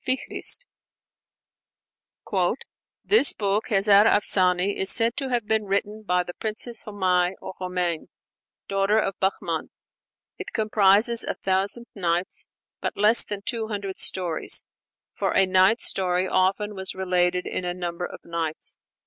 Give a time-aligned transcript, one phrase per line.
[0.03, 0.57] Flügel, page
[2.31, 2.55] 304):
[3.05, 7.53] "This book, 'Hezar Afsane,' is said to have been written by the Princess Homai (or
[7.59, 8.07] Homain),
[8.67, 9.69] daughter of Bahman.
[10.39, 12.47] It comprises a Thousand Nights,
[12.79, 14.65] but less than two hundred stories;
[15.13, 18.79] for a night story often was related in a number of nights.